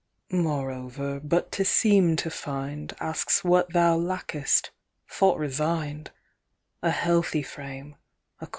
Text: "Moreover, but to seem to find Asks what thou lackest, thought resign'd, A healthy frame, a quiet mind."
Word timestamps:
"Moreover, 0.33 1.19
but 1.19 1.51
to 1.51 1.63
seem 1.63 2.15
to 2.15 2.31
find 2.31 2.91
Asks 2.99 3.43
what 3.43 3.71
thou 3.71 3.95
lackest, 3.97 4.71
thought 5.07 5.37
resign'd, 5.37 6.09
A 6.81 6.89
healthy 6.89 7.43
frame, 7.43 7.91
a 8.39 8.39
quiet 8.39 8.41
mind." 8.41 8.49